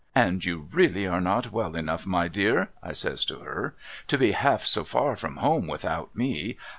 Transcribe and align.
—And 0.25 0.43
you 0.43 0.67
really 0.71 1.05
are 1.05 1.21
not 1.21 1.51
well 1.51 1.75
enough 1.75 2.07
my 2.07 2.27
dear' 2.27 2.71
I 2.81 2.91
says 2.91 3.23
to 3.25 3.37
her 3.41 3.75
'to 4.07 4.17
be 4.17 4.31
half 4.31 4.65
so 4.65 4.83
far 4.83 5.15
from 5.15 5.35
home 5.37 5.67
without 5.67 6.15
me. 6.15 6.57